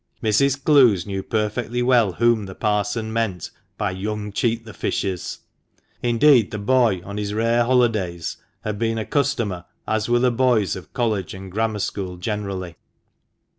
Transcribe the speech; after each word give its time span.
Mrs. 0.23 0.63
Clowes 0.63 1.05
knew 1.05 1.21
perfectly 1.21 1.83
well 1.83 2.13
whom 2.13 2.47
the 2.47 2.55
parson 2.55 3.13
meant 3.13 3.51
by" 3.77 3.91
young 3.91 4.31
Cheat 4.31 4.65
the 4.65 4.73
fishes"; 4.73 5.41
indeed, 6.01 6.49
the 6.49 6.57
boy, 6.57 7.01
on 7.05 7.17
his 7.19 7.35
rare 7.35 7.63
holidays, 7.65 8.37
had 8.61 8.79
been 8.79 8.97
a 8.97 9.05
customer, 9.05 9.65
as 9.87 10.09
were 10.09 10.17
the 10.17 10.31
boys 10.31 10.75
of 10.75 10.91
College 10.91 11.35
and 11.35 11.51
Grammar 11.51 11.77
School 11.77 12.17
generally. 12.17 12.77